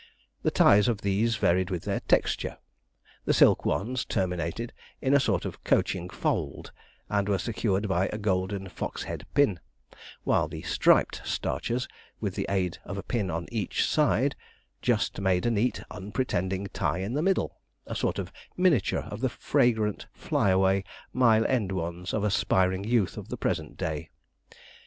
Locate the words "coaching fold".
5.63-6.71